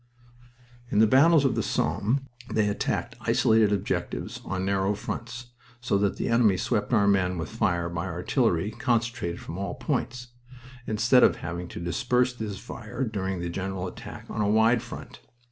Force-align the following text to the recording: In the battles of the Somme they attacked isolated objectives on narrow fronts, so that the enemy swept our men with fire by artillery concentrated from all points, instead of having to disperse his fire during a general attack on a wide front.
In 0.89 0.97
the 0.97 1.05
battles 1.05 1.45
of 1.45 1.53
the 1.53 1.61
Somme 1.61 2.21
they 2.51 2.67
attacked 2.67 3.15
isolated 3.21 3.71
objectives 3.71 4.41
on 4.43 4.65
narrow 4.65 4.95
fronts, 4.95 5.51
so 5.79 5.99
that 5.99 6.15
the 6.17 6.27
enemy 6.27 6.57
swept 6.57 6.91
our 6.91 7.07
men 7.07 7.37
with 7.37 7.49
fire 7.49 7.87
by 7.87 8.07
artillery 8.07 8.71
concentrated 8.71 9.39
from 9.39 9.59
all 9.59 9.75
points, 9.75 10.29
instead 10.87 11.23
of 11.23 11.35
having 11.35 11.67
to 11.67 11.79
disperse 11.79 12.35
his 12.35 12.57
fire 12.57 13.03
during 13.03 13.43
a 13.43 13.49
general 13.49 13.85
attack 13.85 14.25
on 14.27 14.41
a 14.41 14.49
wide 14.49 14.81
front. 14.81 15.19